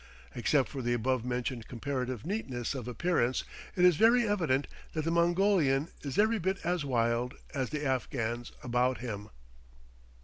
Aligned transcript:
Except 0.33 0.67
for 0.67 0.81
the 0.81 0.93
above 0.93 1.23
mentioned 1.23 1.67
comparative 1.67 2.25
neatness 2.25 2.73
of 2.73 2.87
appearance, 2.87 3.43
it 3.75 3.85
is 3.85 3.97
very 3.97 4.27
evident 4.27 4.65
that 4.93 5.03
the 5.05 5.11
Mongolian 5.11 5.89
is 6.01 6.17
every 6.17 6.39
bit 6.39 6.57
as 6.63 6.83
wild 6.83 7.35
as 7.53 7.69
the 7.69 7.85
Afghans 7.85 8.51
about 8.63 8.97
him. 8.97 9.29